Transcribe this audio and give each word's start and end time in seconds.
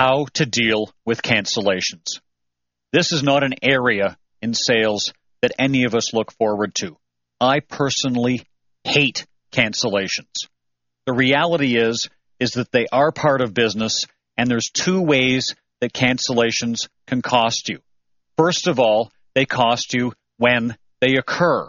how 0.00 0.24
to 0.32 0.46
deal 0.46 0.90
with 1.04 1.20
cancellations. 1.20 2.20
This 2.90 3.12
is 3.12 3.22
not 3.22 3.44
an 3.44 3.52
area 3.60 4.16
in 4.40 4.54
sales 4.54 5.12
that 5.42 5.52
any 5.58 5.84
of 5.84 5.94
us 5.94 6.14
look 6.14 6.32
forward 6.32 6.74
to. 6.76 6.96
I 7.38 7.60
personally 7.60 8.46
hate 8.82 9.26
cancellations. 9.52 10.48
The 11.04 11.12
reality 11.12 11.76
is 11.76 12.08
is 12.38 12.52
that 12.52 12.72
they 12.72 12.86
are 12.90 13.12
part 13.12 13.42
of 13.42 13.52
business 13.52 14.06
and 14.38 14.50
there's 14.50 14.70
two 14.72 15.02
ways 15.02 15.54
that 15.82 15.92
cancellations 15.92 16.88
can 17.06 17.20
cost 17.20 17.68
you. 17.68 17.80
First 18.38 18.68
of 18.68 18.78
all, 18.80 19.12
they 19.34 19.44
cost 19.44 19.92
you 19.92 20.14
when 20.38 20.78
they 21.02 21.16
occur, 21.16 21.68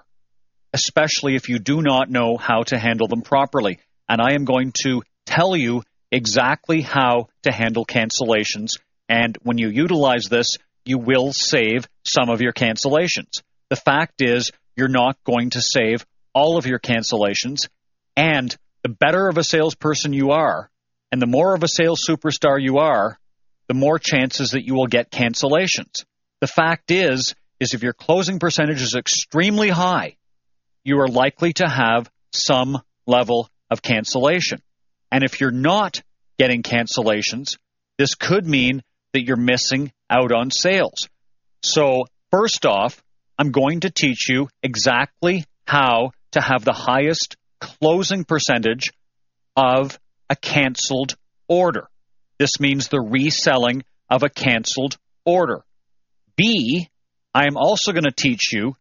especially 0.72 1.36
if 1.36 1.50
you 1.50 1.60
do 1.60 1.82
not 1.82 2.10
know 2.10 2.38
how 2.38 2.64
to 2.68 2.80
handle 2.80 3.10
them 3.10 3.24
properly. 3.24 3.80
And 4.08 4.22
I 4.22 4.36
am 4.36 4.46
going 4.46 4.72
to 4.84 5.02
tell 5.26 5.54
you 5.54 5.84
exactly 6.12 6.82
how 6.82 7.30
to 7.44 7.52
handle 7.52 7.86
cancellations. 7.86 8.72
And 9.08 9.38
when 9.44 9.58
you 9.58 9.70
utilize 9.70 10.26
this, 10.26 10.58
you 10.86 10.98
will 10.98 11.32
save 11.34 11.88
some 12.04 12.30
of 12.30 12.42
your 12.42 12.54
cancellations. 12.54 13.42
The 13.70 13.76
fact 13.76 14.22
is, 14.22 14.52
you're 14.76 14.88
not 14.88 15.18
going 15.24 15.52
to 15.52 15.62
save 15.62 16.06
all 16.34 16.58
of 16.58 16.66
your 16.66 16.80
cancellations. 16.80 17.68
And 18.16 18.56
the 18.84 18.90
better 18.90 19.28
of 19.28 19.38
a 19.38 19.44
salesperson 19.44 20.14
you 20.14 20.32
are, 20.32 20.70
and 21.12 21.22
the 21.22 21.28
more 21.28 21.56
of 21.56 21.64
a 21.64 21.68
sales 21.68 22.04
superstar 22.08 22.62
you 22.62 22.80
are, 22.80 23.18
the 23.68 23.74
more 23.74 24.00
chances 24.00 24.52
that 24.52 24.66
you 24.66 24.74
will 24.74 24.88
get 24.88 25.12
cancellations. 25.12 26.04
The 26.40 26.48
fact 26.48 26.92
is, 26.92 27.36
is 27.60 27.74
if 27.74 27.84
your 27.84 27.94
closing 27.94 28.40
percentage 28.40 28.82
is 28.82 28.96
extremely 28.96 29.70
high, 29.70 30.18
you 30.84 31.00
are 31.00 31.08
likely 31.08 31.54
to 31.54 31.70
have 31.70 32.10
some 32.34 32.82
level 33.06 33.50
of 33.70 33.82
cancellation. 33.82 34.62
And 35.12 35.24
if 35.24 35.40
you're 35.40 35.52
not 35.52 36.02
getting 36.42 36.64
cancellations, 36.64 37.58
this 38.00 38.16
could 38.16 38.48
mean 38.48 38.82
that 39.14 39.24
you're 39.24 39.38
missing 39.38 39.92
out 40.10 40.32
on 40.32 40.50
sales. 40.50 41.08
So, 41.62 42.06
first 42.32 42.66
off, 42.66 43.04
I'm 43.38 43.52
going 43.52 43.82
to 43.82 43.92
teach 43.92 44.28
you 44.28 44.48
exactly 44.64 45.46
how 45.68 46.14
to 46.32 46.42
have 46.42 46.66
the 46.66 46.74
highest 46.74 47.36
closing 47.60 48.24
percentage 48.24 48.90
of 49.56 50.00
a 50.32 50.36
canceled 50.36 51.16
order. 51.48 51.88
This 52.40 52.60
means 52.60 52.88
the 52.88 53.02
reselling 53.02 53.84
of 54.10 54.24
a 54.24 54.30
canceled 54.30 54.98
order. 55.24 55.62
B, 56.36 56.90
I 57.36 57.46
am 57.46 57.56
also 57.56 57.92
going 57.92 58.06
to 58.06 58.12
teach 58.12 58.52
you 58.52 58.76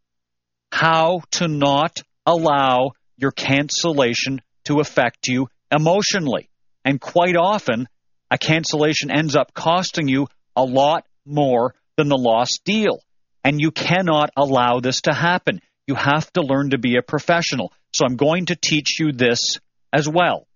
how 0.73 1.21
to 1.33 1.47
not 1.47 2.01
allow 2.25 2.93
your 3.19 3.33
cancellation 3.33 4.41
to 4.65 4.81
affect 4.81 5.29
you 5.29 5.49
emotionally. 5.71 6.50
And 6.85 7.01
quite 7.01 7.37
often, 7.37 7.89
a 8.31 8.39
cancellation 8.39 9.11
ends 9.11 9.37
up 9.37 9.53
costing 9.55 10.09
you 10.09 10.29
a 10.57 10.65
lot 10.65 11.07
more 11.25 11.75
than 11.97 12.09
the 12.09 12.17
lost 12.17 12.63
deal. 12.65 13.01
And 13.45 13.61
you 13.61 13.71
cannot 13.71 14.31
allow 14.37 14.81
this 14.81 15.03
to 15.03 15.13
happen. 15.13 15.61
You 15.87 15.95
have 15.95 16.33
to 16.35 16.43
learn 16.43 16.71
to 16.71 16.79
be 16.79 16.97
a 16.97 17.03
professional. 17.03 17.73
So 17.95 18.05
I'm 18.05 18.17
going 18.17 18.47
to 18.47 18.57
teach 18.57 19.01
you 19.01 19.13
this 19.13 19.59
as 19.93 20.09
well. 20.09 20.47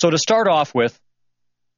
So 0.00 0.10
to 0.10 0.18
start 0.18 0.48
off 0.48 0.74
with, 0.74 0.98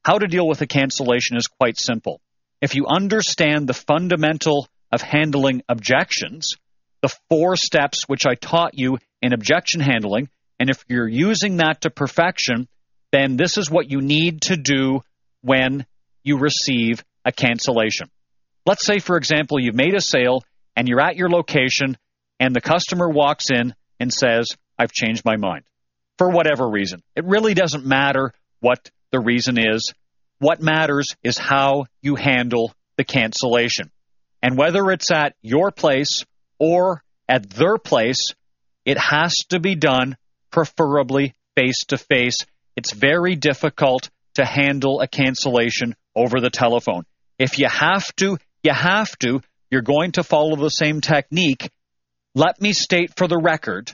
how 0.05 0.19
to 0.19 0.27
deal 0.27 0.47
with 0.47 0.61
a 0.61 0.67
cancellation 0.67 1.37
is 1.37 1.47
quite 1.47 1.79
simple. 1.79 2.21
If 2.61 2.75
you 2.75 2.87
understand 2.87 3.67
the 3.67 3.75
fundamental 3.75 4.69
of 4.93 5.03
handling 5.03 5.63
objections, 5.69 6.55
the 7.03 7.15
four 7.29 7.57
steps 7.57 8.05
which 8.07 8.27
I 8.27 8.35
taught 8.35 8.79
you 8.79 8.99
in 9.23 9.33
objection 9.33 9.81
handling, 9.81 10.29
and 10.59 10.69
if 10.69 10.85
you're 10.89 11.09
using 11.09 11.59
that 11.59 11.83
to 11.83 11.91
perfection, 11.91 12.69
then 13.13 13.37
this 13.37 13.59
is 13.59 13.71
what 13.71 13.91
you 13.91 14.01
need 14.01 14.43
to 14.43 14.57
do 14.57 15.01
when 15.43 15.87
you 16.23 16.39
receive 16.39 17.05
a 17.25 17.33
cancellation. 17.33 18.09
Let's 18.67 18.85
say, 18.85 18.99
for 18.99 19.17
example, 19.17 19.59
you've 19.59 19.75
made 19.75 19.95
a 19.95 20.01
sale 20.01 20.43
and 20.77 20.89
you're 20.89 21.01
at 21.01 21.17
your 21.17 21.31
location 21.31 21.97
and 22.39 22.55
the 22.55 22.61
customer 22.61 23.09
walks 23.09 23.51
in 23.51 23.75
and 23.99 24.13
says, 24.13 24.49
I've 24.79 24.93
changed 24.93 25.25
my 25.25 25.37
mind 25.37 25.65
for 26.19 26.31
whatever 26.31 26.69
reason. 26.69 27.03
It 27.17 27.25
really 27.25 27.55
doesn't 27.55 27.85
matter 27.85 28.33
what 28.61 28.91
the 29.11 29.21
reason 29.21 29.59
is. 29.59 29.93
What 30.39 30.61
matters 30.61 31.17
is 31.23 31.37
how 31.37 31.87
you 32.03 32.15
handle 32.15 32.73
the 32.97 33.05
cancellation. 33.05 33.91
And 34.43 34.57
whether 34.57 34.91
it's 34.91 35.11
at 35.11 35.35
your 35.43 35.71
place 35.71 36.25
or 36.59 37.03
at 37.29 37.49
their 37.51 37.77
place, 37.79 38.35
it 38.85 38.99
has 38.99 39.35
to 39.51 39.61
be 39.61 39.75
done 39.75 40.17
preferably 40.51 41.35
face 41.57 41.85
to 41.89 41.99
face. 41.99 42.47
It's 42.81 42.95
very 42.95 43.37
difficult 43.37 44.09
to 44.37 44.45
handle 44.47 45.03
a 45.03 45.07
cancellation 45.07 45.95
over 46.17 46.41
the 46.41 46.49
telephone. 46.49 47.05
If 47.39 47.59
you 47.59 47.69
have 47.69 48.07
to, 48.17 48.39
you 48.63 48.73
have 48.73 49.19
to. 49.19 49.43
You're 49.71 49.83
going 49.83 50.13
to 50.13 50.23
follow 50.23 50.57
the 50.57 50.71
same 50.71 51.03
technique. 51.03 51.71
Let 52.35 52.59
me 52.59 52.73
state 52.73 53.13
for 53.19 53.29
the 53.29 53.37
record 53.37 53.93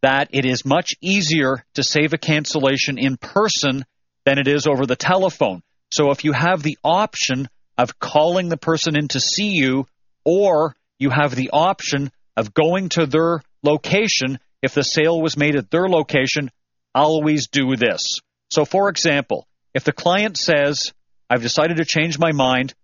that 0.00 0.30
it 0.32 0.46
is 0.46 0.64
much 0.64 0.94
easier 1.02 1.62
to 1.74 1.82
save 1.82 2.14
a 2.14 2.18
cancellation 2.18 2.96
in 2.96 3.18
person 3.18 3.84
than 4.24 4.38
it 4.38 4.48
is 4.48 4.66
over 4.66 4.86
the 4.86 4.96
telephone. 4.96 5.62
So 5.90 6.10
if 6.10 6.24
you 6.24 6.32
have 6.32 6.62
the 6.62 6.78
option 6.82 7.50
of 7.76 7.98
calling 7.98 8.48
the 8.48 8.56
person 8.56 8.96
in 8.96 9.08
to 9.08 9.20
see 9.20 9.50
you, 9.50 9.86
or 10.24 10.74
you 10.98 11.10
have 11.10 11.34
the 11.34 11.50
option 11.52 12.10
of 12.34 12.54
going 12.54 12.88
to 12.96 13.04
their 13.04 13.42
location, 13.62 14.38
if 14.62 14.72
the 14.72 14.84
sale 14.84 15.20
was 15.20 15.36
made 15.36 15.54
at 15.54 15.70
their 15.70 15.86
location, 15.86 16.50
always 16.94 17.48
do 17.48 17.76
this. 17.76 18.20
So, 18.50 18.64
for 18.64 18.88
example, 18.88 19.46
if 19.74 19.84
the 19.84 19.92
client 19.92 20.36
says, 20.36 20.92
I've 21.28 21.42
decided 21.42 21.78
to 21.78 21.84
change 21.84 22.18
my 22.18 22.32
mind, 22.32 22.74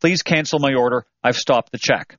please 0.00 0.22
cancel 0.22 0.58
my 0.58 0.74
order, 0.74 1.04
I've 1.22 1.36
stopped 1.36 1.72
the 1.72 1.78
check. 1.78 2.18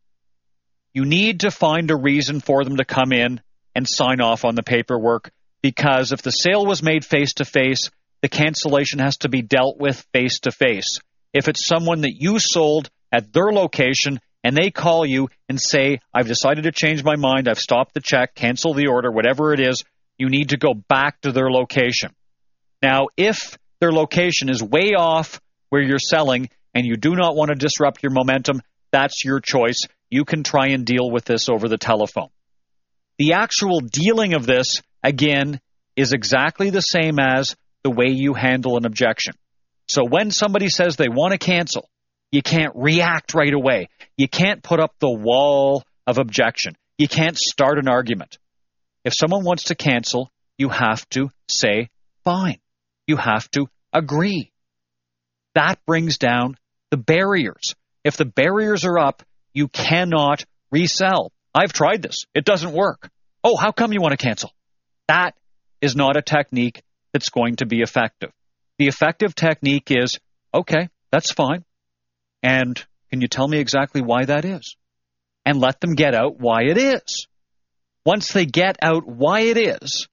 You 0.93 1.05
need 1.05 1.41
to 1.41 1.51
find 1.51 1.89
a 1.89 1.95
reason 1.95 2.41
for 2.41 2.63
them 2.63 2.77
to 2.77 2.85
come 2.85 3.11
in 3.11 3.41
and 3.75 3.87
sign 3.87 4.21
off 4.21 4.45
on 4.45 4.55
the 4.55 4.63
paperwork 4.63 5.31
because 5.61 6.11
if 6.11 6.21
the 6.21 6.31
sale 6.31 6.65
was 6.65 6.83
made 6.83 7.05
face 7.05 7.33
to 7.35 7.45
face, 7.45 7.89
the 8.21 8.29
cancellation 8.29 8.99
has 8.99 9.17
to 9.17 9.29
be 9.29 9.41
dealt 9.41 9.79
with 9.79 10.05
face 10.13 10.39
to 10.41 10.51
face. 10.51 10.99
If 11.33 11.47
it's 11.47 11.65
someone 11.65 12.01
that 12.01 12.15
you 12.15 12.39
sold 12.39 12.89
at 13.11 13.31
their 13.31 13.51
location 13.51 14.19
and 14.43 14.55
they 14.55 14.71
call 14.71 15.05
you 15.05 15.29
and 15.47 15.59
say, 15.59 15.99
I've 16.13 16.27
decided 16.27 16.63
to 16.63 16.71
change 16.71 17.03
my 17.03 17.15
mind, 17.15 17.47
I've 17.47 17.59
stopped 17.59 17.93
the 17.93 18.01
check, 18.01 18.35
cancel 18.35 18.73
the 18.73 18.87
order, 18.87 19.11
whatever 19.11 19.53
it 19.53 19.59
is, 19.59 19.83
you 20.21 20.29
need 20.29 20.49
to 20.49 20.57
go 20.57 20.75
back 20.75 21.19
to 21.21 21.31
their 21.31 21.49
location. 21.49 22.11
Now, 22.83 23.07
if 23.17 23.57
their 23.79 23.91
location 23.91 24.49
is 24.49 24.61
way 24.61 24.91
off 24.95 25.41
where 25.69 25.81
you're 25.81 25.97
selling 25.97 26.49
and 26.75 26.85
you 26.85 26.95
do 26.95 27.15
not 27.15 27.35
want 27.35 27.49
to 27.49 27.55
disrupt 27.55 28.03
your 28.03 28.11
momentum, 28.11 28.61
that's 28.91 29.25
your 29.25 29.39
choice. 29.39 29.81
You 30.11 30.23
can 30.23 30.43
try 30.43 30.67
and 30.67 30.85
deal 30.85 31.09
with 31.09 31.25
this 31.25 31.49
over 31.49 31.67
the 31.67 31.79
telephone. 31.79 32.29
The 33.17 33.33
actual 33.33 33.79
dealing 33.79 34.35
of 34.35 34.45
this, 34.45 34.81
again, 35.03 35.59
is 35.95 36.13
exactly 36.13 36.69
the 36.69 36.81
same 36.81 37.17
as 37.19 37.55
the 37.83 37.89
way 37.89 38.09
you 38.09 38.35
handle 38.35 38.77
an 38.77 38.85
objection. 38.85 39.33
So 39.89 40.03
when 40.07 40.29
somebody 40.29 40.69
says 40.69 40.97
they 40.97 41.09
want 41.09 41.31
to 41.31 41.39
cancel, 41.39 41.89
you 42.31 42.43
can't 42.43 42.73
react 42.75 43.33
right 43.33 43.53
away. 43.53 43.89
You 44.17 44.27
can't 44.27 44.61
put 44.61 44.79
up 44.79 44.93
the 44.99 45.11
wall 45.11 45.83
of 46.05 46.19
objection. 46.19 46.75
You 46.99 47.07
can't 47.07 47.37
start 47.37 47.79
an 47.79 47.87
argument. 47.87 48.37
If 49.03 49.13
someone 49.15 49.43
wants 49.43 49.65
to 49.65 49.75
cancel, 49.75 50.31
you 50.57 50.69
have 50.69 51.07
to 51.09 51.31
say 51.49 51.89
fine. 52.23 52.59
You 53.07 53.17
have 53.17 53.49
to 53.51 53.67
agree. 53.91 54.51
That 55.55 55.79
brings 55.85 56.17
down 56.17 56.55
the 56.91 56.97
barriers. 56.97 57.75
If 58.03 58.17
the 58.17 58.25
barriers 58.25 58.85
are 58.85 58.99
up, 58.99 59.23
you 59.53 59.67
cannot 59.67 60.45
resell. 60.71 61.31
I've 61.53 61.73
tried 61.73 62.01
this. 62.01 62.25
It 62.33 62.45
doesn't 62.45 62.73
work. 62.73 63.09
Oh, 63.43 63.57
how 63.57 63.71
come 63.71 63.91
you 63.91 64.01
want 64.01 64.17
to 64.17 64.23
cancel? 64.23 64.51
That 65.07 65.35
is 65.81 65.95
not 65.95 66.15
a 66.15 66.21
technique 66.21 66.83
that's 67.11 67.29
going 67.29 67.57
to 67.57 67.65
be 67.65 67.81
effective. 67.81 68.31
The 68.77 68.87
effective 68.87 69.35
technique 69.35 69.91
is 69.91 70.19
okay, 70.53 70.89
that's 71.11 71.31
fine. 71.31 71.65
And 72.43 72.83
can 73.09 73.21
you 73.21 73.27
tell 73.27 73.47
me 73.47 73.59
exactly 73.59 74.01
why 74.01 74.25
that 74.25 74.45
is? 74.45 74.75
And 75.45 75.59
let 75.59 75.81
them 75.81 75.95
get 75.95 76.15
out 76.15 76.39
why 76.39 76.63
it 76.63 76.77
is. 76.77 77.27
Once 78.05 78.31
they 78.33 78.45
get 78.45 78.77
out 78.81 79.07
why 79.07 79.41
it 79.41 79.57
is, 79.57 80.07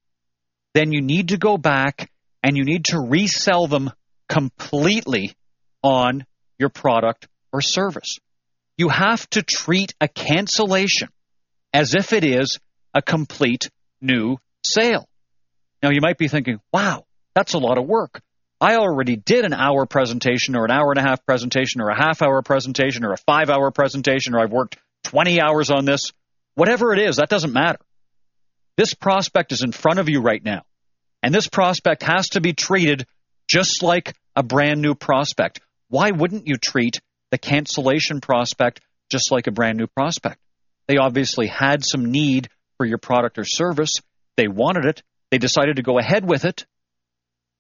then 0.75 0.93
you 0.93 1.01
need 1.01 1.29
to 1.29 1.39
go 1.39 1.57
back 1.57 2.11
and 2.43 2.57
you 2.57 2.65
need 2.65 2.85
to 2.85 2.99
resell 3.01 3.67
them 3.67 3.91
completely 4.29 5.35
on 5.83 6.25
your 6.59 6.69
product 6.69 7.29
or 7.53 7.61
service. 7.61 8.19
You 8.77 8.89
have 8.89 9.29
to 9.31 9.43
treat 9.43 9.95
a 10.01 10.09
cancellation 10.09 11.09
as 11.73 11.95
if 11.95 12.13
it 12.13 12.25
is 12.25 12.59
a 12.95 13.03
complete 13.03 13.71
new 14.01 14.37
sale. 14.65 15.09
Now 15.83 15.91
you 15.91 16.01
might 16.01 16.19
be 16.19 16.29
thinking, 16.29 16.61
wow, 16.73 17.05
that's 17.35 17.55
a 17.55 17.59
lot 17.59 17.79
of 17.79 17.87
work. 17.87 18.21
I 18.61 18.77
already 18.77 19.17
did 19.17 19.45
an 19.45 19.55
hour 19.55 19.87
presentation 19.87 20.57
or 20.57 20.65
an 20.65 20.73
hour 20.73 20.91
and 20.91 20.99
a 20.99 21.09
half 21.09 21.25
presentation 21.25 21.81
or 21.81 21.91
a 21.91 21.97
half 21.97 22.23
hour 22.23 22.43
presentation 22.43 23.05
or 23.05 23.13
a 23.13 23.17
five 23.17 23.51
hour 23.51 23.71
presentation 23.71 24.35
or 24.35 24.41
I've 24.41 24.51
worked 24.51 24.77
20 25.05 25.41
hours 25.41 25.71
on 25.71 25.85
this. 25.85 26.13
Whatever 26.59 26.93
it 26.93 26.99
is, 26.99 27.19
that 27.19 27.29
doesn't 27.29 27.53
matter. 27.53 27.79
This 28.77 28.93
prospect 28.93 29.53
is 29.53 29.63
in 29.63 29.71
front 29.71 30.01
of 30.01 30.09
you 30.09 30.21
right 30.21 30.45
now. 30.45 30.63
And 31.23 31.33
this 31.33 31.47
prospect 31.47 32.03
has 32.03 32.31
to 32.31 32.41
be 32.41 32.53
treated 32.53 33.07
just 33.47 33.81
like 33.85 34.17
a 34.35 34.43
brand 34.43 34.83
new 34.83 34.97
prospect. 34.97 35.61
why 35.87 36.11
wouldn't 36.11 36.49
you 36.49 36.57
treat 36.57 37.01
the 37.31 37.39
cancellation 37.39 38.21
prospect 38.21 38.81
just 39.09 39.31
like 39.31 39.47
a 39.47 39.53
brand 39.53 39.79
new 39.79 39.87
prospect? 39.87 40.41
They 40.89 40.97
obviously 40.97 41.47
had 41.47 41.85
some 41.85 42.11
need 42.11 42.49
for 42.77 42.85
your 42.85 42.99
product 42.99 43.39
or 43.39 43.45
service. 43.45 43.95
They 44.37 44.49
wanted 44.49 44.85
it. 44.85 45.05
They 45.31 45.39
decided 45.39 45.77
to 45.77 45.83
go 45.83 46.01
ahead 46.01 46.29
with 46.29 46.45
it. 46.45 46.67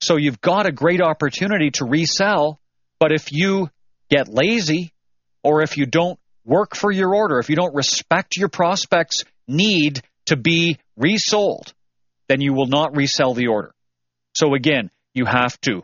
So 0.00 0.17
you've 0.17 0.41
got 0.41 0.67
a 0.67 0.73
great 0.73 1.00
opportunity 1.00 1.71
to 1.75 1.85
resell. 1.85 2.59
But 2.99 3.12
if 3.12 3.31
you 3.31 3.71
get 4.11 4.27
lazy 4.27 4.93
or 5.45 5.62
if 5.62 5.77
you 5.77 5.87
don't 5.87 6.19
work 6.49 6.75
for 6.75 6.91
your 6.91 7.15
order, 7.15 7.39
if 7.39 7.50
you 7.50 7.56
don't 7.56 7.75
respect 7.75 8.37
your 8.37 8.49
prospect's 8.49 9.25
need 9.47 10.00
to 10.27 10.37
be 10.37 10.79
resold, 10.97 11.73
then 12.29 12.41
you 12.41 12.55
will 12.55 12.67
not 12.67 12.97
resell 12.97 13.35
the 13.35 13.49
order. 13.49 13.73
So 14.35 14.55
again, 14.55 14.91
you 15.15 15.27
have 15.27 15.61
to 15.62 15.83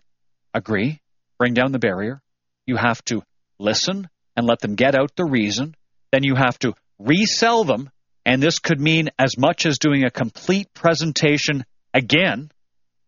agree, 0.52 1.00
bring 1.38 1.54
down 1.54 1.72
the 1.72 1.78
barrier. 1.78 2.22
You 2.66 2.76
have 2.76 3.04
to 3.06 3.22
listen 3.58 4.08
and 4.36 4.46
let 4.46 4.60
them 4.60 4.74
get 4.74 4.94
out 4.94 5.14
the 5.16 5.24
reason. 5.24 5.74
Then 6.12 6.24
you 6.24 6.34
have 6.34 6.58
to 6.60 6.74
resell 6.98 7.64
them. 7.64 7.90
And 8.26 8.42
this 8.42 8.58
could 8.58 8.80
mean 8.80 9.10
as 9.18 9.36
much 9.36 9.66
as 9.66 9.78
doing 9.78 10.04
a 10.04 10.10
complete 10.10 10.72
presentation 10.72 11.64
again 11.92 12.50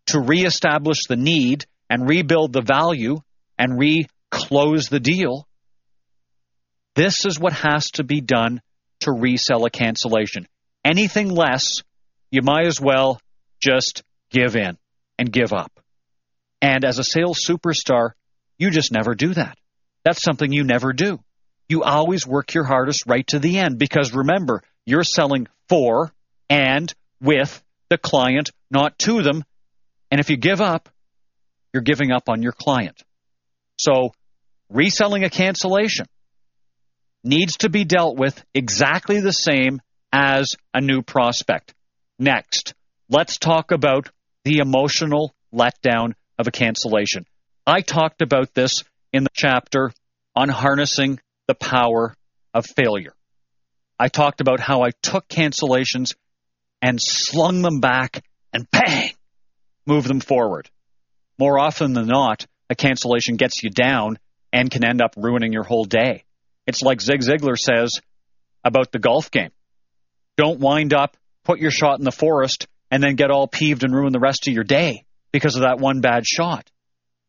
to 0.06 0.20
reestablish 0.20 1.06
the 1.08 1.17
need 1.17 1.64
and 1.88 2.08
rebuild 2.08 2.53
the 2.53 2.61
value 2.61 3.17
and 3.58 3.79
re-close 3.79 4.88
the 4.88 5.00
deal. 5.00 5.45
This 6.96 7.26
is 7.26 7.38
what 7.38 7.52
has 7.52 7.90
to 7.93 8.04
be 8.04 8.22
done 8.22 8.62
to 9.00 9.12
resell 9.12 9.66
a 9.66 9.70
cancellation. 9.70 10.48
Anything 10.82 11.28
less, 11.28 11.82
you 12.31 12.40
might 12.43 12.66
as 12.66 12.81
well 12.81 13.20
just 13.62 14.02
give 14.31 14.56
in 14.56 14.78
and 15.19 15.31
give 15.31 15.52
up. 15.52 15.70
And 16.62 16.87
as 16.87 16.98
a 16.98 17.04
sales 17.04 17.40
superstar, 17.46 18.12
you 18.58 18.70
just 18.70 18.93
never 18.93 19.14
do 19.14 19.34
that. 19.34 19.58
That's 20.04 20.22
something 20.22 20.50
you 20.50 20.64
never 20.64 20.94
do. 20.94 21.20
You 21.69 21.82
always 21.82 22.26
work 22.26 22.54
your 22.54 22.64
hardest 22.64 23.04
right 23.06 23.26
to 23.26 23.38
the 23.38 23.58
end 23.58 23.78
because 23.78 24.14
remember, 24.14 24.62
you're 24.87 25.04
selling 25.04 25.48
for 25.69 26.12
and 26.48 26.90
with 27.20 27.62
the 27.90 27.98
client, 27.98 28.52
not 28.70 28.98
to 29.00 29.22
them. 29.22 29.44
And 30.10 30.19
if 30.19 30.31
you 30.31 30.38
give 30.38 30.62
up, 30.62 30.88
you're 31.75 31.82
giving 31.82 32.10
up 32.10 32.31
on 32.31 32.43
your 32.43 32.52
client. 32.52 33.02
So, 33.78 34.12
reselling 34.70 35.25
a 35.25 35.31
cancellation 35.31 36.06
needs 37.26 37.56
to 37.58 37.69
be 37.69 37.84
dealt 37.84 38.17
with 38.17 38.43
exactly 38.55 39.20
the 39.20 39.32
same 39.32 39.81
as 40.12 40.55
a 40.73 40.81
new 40.81 41.02
prospect. 41.02 41.75
Next, 42.19 42.75
let's 43.11 43.37
talk 43.37 43.73
about 43.73 44.11
the 44.44 44.58
emotional 44.58 45.34
letdown 45.52 46.12
of 46.38 46.46
a 46.46 46.52
cancellation. 46.52 47.26
I 47.67 47.81
talked 47.81 48.23
about 48.23 48.55
this 48.55 48.84
in 49.12 49.25
the 49.25 49.31
chapter 49.34 49.93
on 50.37 50.49
harnessing 50.49 51.19
the 51.49 51.55
power 51.55 52.14
of 52.55 52.64
failure. 52.64 53.12
I 53.99 54.08
talked 54.08 54.40
about 54.40 54.61
how 54.61 54.82
I 54.82 54.90
took 55.02 55.26
cancellations 55.26 56.14
and 56.81 57.00
slung 57.02 57.62
them 57.62 57.81
back 57.81 58.22
and 58.52 58.70
bang, 58.70 59.11
move 59.84 60.05
them 60.05 60.20
forward. 60.20 60.70
More 61.38 61.58
often 61.58 61.93
than 61.93 62.06
not, 62.06 62.46
a 62.70 62.75
cancellation 62.75 63.37
gets 63.37 63.62
you 63.62 63.70
down 63.70 64.19
and 64.52 64.70
can 64.70 64.84
end 64.84 65.02
up 65.02 65.14
ruining 65.17 65.52
your 65.52 65.64
whole 65.64 65.84
day. 65.84 66.25
It's 66.67 66.83
like 66.83 67.01
Zig 67.01 67.21
Ziglar 67.21 67.57
says 67.57 68.01
about 68.65 68.93
the 68.93 68.99
golf 68.99 69.31
game. 69.31 69.51
Don't 70.37 70.61
wind 70.61 70.93
up, 70.93 71.17
put 71.45 71.61
your 71.61 71.71
shot 71.71 71.99
in 71.99 72.05
the 72.05 72.13
forest, 72.13 72.67
and 72.91 73.03
then 73.03 73.15
get 73.15 73.31
all 73.31 73.47
peeved 73.47 73.85
and 73.85 73.95
ruin 73.95 74.13
the 74.13 74.21
rest 74.21 74.49
of 74.49 74.55
your 74.55 74.65
day 74.65 75.05
because 75.33 75.57
of 75.57 75.63
that 75.63 75.79
one 75.79 76.01
bad 76.01 76.27
shot. 76.27 76.71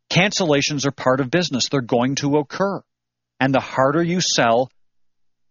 Cancellations 0.10 0.86
are 0.86 0.92
part 0.92 1.20
of 1.20 1.30
business. 1.30 1.70
They're 1.70 1.82
going 1.82 2.16
to 2.16 2.38
occur. 2.38 2.82
And 3.40 3.54
the 3.54 3.60
harder 3.60 4.02
you 4.02 4.22
sell, 4.22 4.72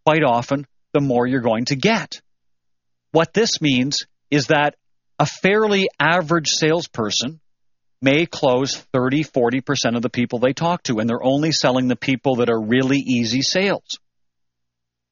quite 0.05 0.25
often, 0.25 0.67
the 0.93 1.00
more 1.00 1.27
you're 1.27 1.41
going 1.41 1.67
to 1.67 1.77
get. 1.77 2.21
What 3.12 3.33
this 3.33 3.61
means 3.61 4.06
is 4.31 4.49
that 4.49 4.75
a 5.19 5.27
fairly 5.27 5.88
average 6.00 6.50
salesperson 6.50 7.41
may 8.00 8.26
close 8.26 8.76
30, 8.93 9.25
40% 9.25 9.96
of 9.96 10.02
the 10.02 10.10
people 10.10 10.38
they 10.38 10.52
talk 10.52 10.82
to, 10.84 10.98
and 10.98 11.08
they're 11.08 11.22
only 11.22 11.52
selling 11.52 11.88
the 11.88 11.96
people 11.96 12.37
that 12.37 12.50
are 12.50 12.60
really 12.60 12.98
easy 12.98 13.43
sales. 13.43 13.98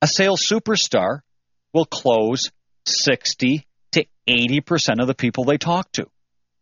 A 0.03 0.07
sales 0.07 0.45
superstar 0.45 1.21
will 1.73 1.87
close 1.87 2.51
60 2.87 3.67
to 3.93 4.07
80% 4.29 5.01
of 5.01 5.07
the 5.07 5.15
people 5.15 5.45
they 5.45 5.59
talk 5.59 5.91
to. 5.93 6.07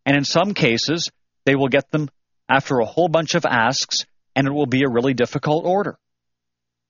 And 0.06 0.16
in 0.16 0.24
some 0.24 0.54
cases, 0.54 1.10
they 1.44 1.54
will 1.54 1.68
get 1.68 1.90
them 1.90 2.08
after 2.48 2.78
a 2.78 2.86
whole 2.86 3.08
bunch 3.08 3.34
of 3.34 3.44
asks, 3.44 4.04
and 4.36 4.46
it 4.46 4.52
will 4.52 4.66
be 4.66 4.82
a 4.84 4.90
really 4.90 5.14
difficult 5.14 5.64
order. 5.64 5.98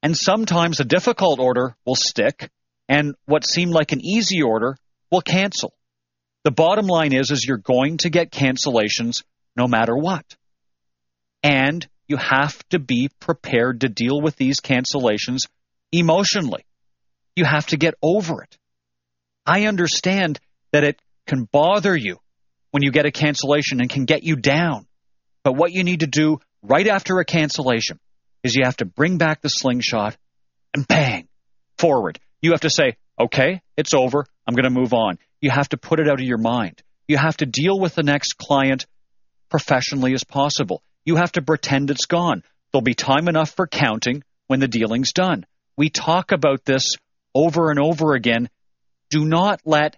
And 0.03 0.17
sometimes 0.17 0.81
a 0.81 0.85
difficult 0.85 1.39
order 1.39 1.77
will 1.87 1.97
stick, 1.97 2.51
and 2.89 3.15
what 3.27 3.47
seemed 3.47 3.73
like 3.73 3.93
an 3.93 4.05
easy 4.05 4.43
order 4.43 4.77
will 5.11 5.21
cancel. 5.21 5.73
The 6.45 6.51
bottom 6.51 6.87
line 6.87 7.13
is, 7.13 7.31
is 7.31 7.45
you're 7.47 7.57
going 7.57 7.99
to 7.99 8.11
get 8.11 8.33
cancellations 8.33 9.23
no 9.57 9.69
matter 9.69 9.97
what. 9.97 10.25
And 11.43 11.87
you 12.09 12.17
have 12.17 12.59
to 12.71 12.79
be 12.79 13.11
prepared 13.21 13.81
to 13.81 13.89
deal 13.89 14.21
with 14.21 14.37
these 14.37 14.61
cancellations 14.61 15.49
emotionally. 15.93 16.65
You 17.37 17.45
have 17.45 17.67
to 17.69 17.77
get 17.77 17.95
over 18.03 18.43
it. 18.43 18.57
I 19.47 19.67
understand 19.67 20.41
that 20.73 20.85
it 20.85 21.01
can 21.27 21.45
bother 21.45 21.97
you 21.97 22.19
when 22.71 22.83
you 22.83 22.91
get 22.91 23.07
a 23.07 23.13
cancellation 23.13 23.81
and 23.81 23.89
can 23.89 24.05
get 24.05 24.23
you 24.23 24.37
down. 24.37 24.87
But 25.45 25.55
what 25.55 25.73
you 25.73 25.85
need 25.85 26.01
to 26.01 26.07
do 26.07 26.41
right 26.63 26.87
after 26.87 27.19
a 27.19 27.25
cancellation 27.25 27.99
is 28.43 28.55
you 28.55 28.65
have 28.65 28.77
to 28.79 28.85
bring 28.85 29.19
back 29.19 29.41
the 29.41 29.49
slingshot 29.49 30.17
and 30.75 30.87
bang, 30.87 31.29
forward. 31.79 32.19
You 32.41 32.53
have 32.53 32.61
to 32.63 32.71
say, 32.71 32.97
okay, 33.25 33.63
it's 33.77 33.95
over. 33.95 34.25
I'm 34.47 34.55
going 34.55 34.65
to 34.65 34.81
move 34.81 34.93
on. 34.93 35.19
You 35.41 35.51
have 35.51 35.69
to 35.71 35.77
put 35.77 36.01
it 36.01 36.09
out 36.09 36.21
of 36.21 36.27
your 36.27 36.39
mind. 36.39 36.83
You 37.09 37.17
have 37.17 37.37
to 37.39 37.47
deal 37.47 37.79
with 37.79 37.95
the 37.95 38.03
next 38.03 38.39
client 38.39 38.87
professionally 39.49 40.15
as 40.15 40.25
possible. 40.25 40.83
You 41.05 41.17
have 41.17 41.33
to 41.33 41.43
pretend 41.43 41.91
it's 41.91 42.07
gone. 42.07 42.43
There'll 42.73 42.83
be 42.83 42.95
time 42.95 43.29
enough 43.29 43.51
for 43.51 43.67
counting 43.67 44.23
when 44.47 44.61
the 44.61 44.69
dealing's 44.69 45.13
done. 45.13 45.45
We 45.77 45.91
talk 45.91 46.33
about 46.33 46.65
this 46.65 46.95
over 47.35 47.71
and 47.71 47.79
over 47.79 48.15
again. 48.15 48.49
Do 49.11 49.25
not 49.25 49.61
let 49.65 49.97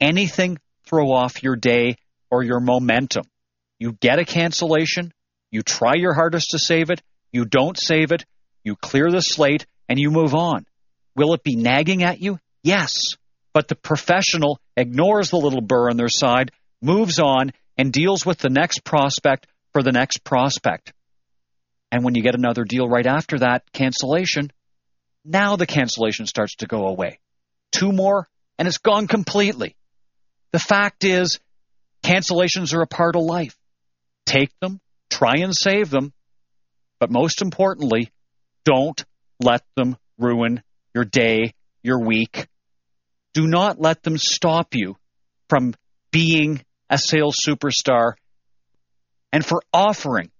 anything 0.00 0.58
throw 0.86 1.12
off 1.12 1.42
your 1.42 1.56
day 1.56 1.96
or 2.30 2.42
your 2.42 2.60
momentum. 2.60 3.24
You 3.78 3.92
get 3.92 4.18
a 4.18 4.24
cancellation, 4.24 5.12
you 5.50 5.62
try 5.62 5.94
your 5.94 6.14
hardest 6.14 6.50
to 6.50 6.58
save 6.58 6.90
it, 6.90 7.02
you 7.32 7.44
don't 7.44 7.78
save 7.78 8.12
it, 8.12 8.24
you 8.64 8.76
clear 8.76 9.10
the 9.10 9.20
slate, 9.20 9.66
and 9.88 9.98
you 9.98 10.10
move 10.10 10.34
on. 10.34 10.66
Will 11.14 11.34
it 11.34 11.42
be 11.42 11.56
nagging 11.56 12.02
at 12.02 12.20
you? 12.20 12.38
Yes. 12.66 13.14
But 13.54 13.68
the 13.68 13.76
professional 13.76 14.60
ignores 14.76 15.30
the 15.30 15.36
little 15.36 15.60
burr 15.60 15.88
on 15.88 15.96
their 15.96 16.08
side, 16.08 16.50
moves 16.82 17.20
on, 17.20 17.52
and 17.78 17.92
deals 17.92 18.26
with 18.26 18.38
the 18.38 18.50
next 18.50 18.82
prospect 18.82 19.46
for 19.72 19.84
the 19.84 19.92
next 19.92 20.24
prospect. 20.24 20.92
And 21.92 22.02
when 22.02 22.16
you 22.16 22.24
get 22.24 22.34
another 22.34 22.64
deal 22.64 22.88
right 22.88 23.06
after 23.06 23.38
that 23.38 23.62
cancellation, 23.72 24.50
now 25.24 25.54
the 25.54 25.66
cancellation 25.66 26.26
starts 26.26 26.56
to 26.56 26.66
go 26.66 26.88
away. 26.88 27.20
Two 27.70 27.92
more, 27.92 28.28
and 28.58 28.66
it's 28.66 28.78
gone 28.78 29.06
completely. 29.06 29.76
The 30.50 30.58
fact 30.58 31.04
is, 31.04 31.38
cancellations 32.04 32.74
are 32.74 32.82
a 32.82 32.88
part 32.88 33.14
of 33.14 33.22
life. 33.22 33.56
Take 34.26 34.50
them, 34.60 34.80
try 35.08 35.34
and 35.38 35.54
save 35.54 35.88
them, 35.88 36.12
but 36.98 37.12
most 37.12 37.42
importantly, 37.42 38.10
don't 38.64 39.04
let 39.38 39.62
them 39.76 39.96
ruin 40.18 40.64
your 40.94 41.04
day, 41.04 41.52
your 41.84 42.00
week. 42.04 42.48
Do 43.36 43.46
not 43.46 43.78
let 43.78 44.02
them 44.02 44.16
stop 44.16 44.74
you 44.74 44.96
from 45.50 45.74
being 46.10 46.64
a 46.88 46.96
sales 46.96 47.36
superstar 47.46 48.14
and 49.30 49.44
for 49.44 49.60
offering 49.74 50.30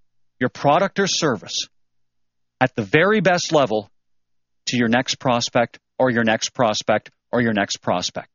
your 0.41 0.49
product 0.49 0.99
or 0.99 1.07
service 1.07 1.69
at 2.59 2.75
the 2.75 2.81
very 2.81 3.21
best 3.21 3.53
level 3.53 3.91
to 4.69 4.79
your 4.79 4.89
next 4.89 5.17
prospect 5.17 5.79
or 5.99 6.09
your 6.09 6.25
next 6.25 6.55
prospect 6.55 7.11
or 7.31 7.43
your 7.43 7.53
next 7.53 7.83
prospect. 7.83 8.31